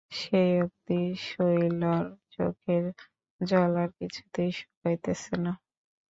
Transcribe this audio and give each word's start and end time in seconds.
সেই 0.11 0.51
অবধি 0.61 1.01
শৈলর 1.25 2.03
চোখের 2.31 2.83
জল 3.41 3.73
আর 3.77 3.89
কিছুতেই 3.99 4.49
শুকাইতেছে 4.59 5.33
না। 5.43 5.51